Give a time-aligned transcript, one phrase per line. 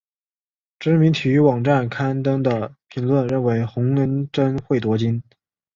[0.79, 5.21] 知名体育网站刊登的评论认为洪恩贞会夺金。